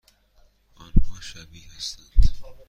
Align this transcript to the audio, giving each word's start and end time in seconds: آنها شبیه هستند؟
آنها 0.75 1.21
شبیه 1.21 1.73
هستند؟ 1.77 2.29